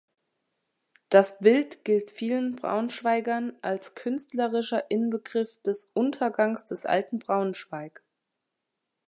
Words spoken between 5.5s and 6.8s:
des Untergangs